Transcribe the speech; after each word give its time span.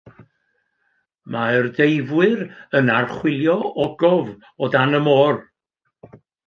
Mae'r 1.35 1.69
deifwyr 1.75 2.43
yn 2.81 2.91
archwilio 2.97 3.59
ogof 3.87 4.35
o 4.69 4.75
dan 4.79 5.03
y 5.03 5.05
môr. 5.11 5.43